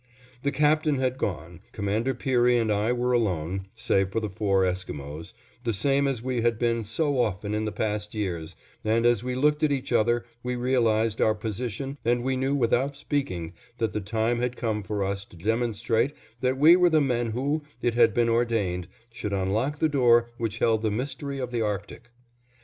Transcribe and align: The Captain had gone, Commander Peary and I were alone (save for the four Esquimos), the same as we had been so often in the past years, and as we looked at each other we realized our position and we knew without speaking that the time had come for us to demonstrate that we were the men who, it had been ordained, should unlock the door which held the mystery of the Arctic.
The 0.41 0.51
Captain 0.51 0.97
had 0.97 1.19
gone, 1.19 1.59
Commander 1.73 2.15
Peary 2.15 2.57
and 2.57 2.71
I 2.71 2.91
were 2.91 3.11
alone 3.11 3.67
(save 3.75 4.09
for 4.09 4.19
the 4.19 4.31
four 4.31 4.65
Esquimos), 4.65 5.35
the 5.63 5.73
same 5.73 6.07
as 6.07 6.23
we 6.23 6.41
had 6.41 6.57
been 6.57 6.83
so 6.83 7.21
often 7.21 7.53
in 7.53 7.65
the 7.65 7.71
past 7.71 8.15
years, 8.15 8.55
and 8.83 9.05
as 9.05 9.23
we 9.23 9.35
looked 9.35 9.61
at 9.61 9.71
each 9.71 9.91
other 9.91 10.25
we 10.41 10.55
realized 10.55 11.21
our 11.21 11.35
position 11.35 11.99
and 12.03 12.23
we 12.23 12.35
knew 12.35 12.55
without 12.55 12.95
speaking 12.95 13.53
that 13.77 13.93
the 13.93 14.01
time 14.01 14.39
had 14.39 14.57
come 14.57 14.81
for 14.81 15.03
us 15.03 15.23
to 15.25 15.37
demonstrate 15.37 16.13
that 16.39 16.57
we 16.57 16.75
were 16.75 16.89
the 16.89 16.99
men 16.99 17.29
who, 17.29 17.61
it 17.83 17.93
had 17.93 18.11
been 18.11 18.27
ordained, 18.27 18.87
should 19.11 19.33
unlock 19.33 19.77
the 19.77 19.87
door 19.87 20.31
which 20.39 20.57
held 20.57 20.81
the 20.81 20.89
mystery 20.89 21.37
of 21.37 21.51
the 21.51 21.61
Arctic. 21.61 22.09